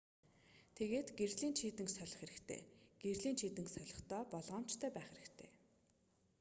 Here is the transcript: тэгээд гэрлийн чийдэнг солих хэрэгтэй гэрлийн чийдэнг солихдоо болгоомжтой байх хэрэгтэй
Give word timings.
тэгээд 0.77 1.07
гэрлийн 1.19 1.53
чийдэнг 1.59 1.89
солих 1.95 2.17
хэрэгтэй 2.21 2.61
гэрлийн 3.01 3.35
чийдэнг 3.39 3.69
солихдоо 3.75 4.21
болгоомжтой 4.33 4.89
байх 4.93 5.07
хэрэгтэй 5.11 5.49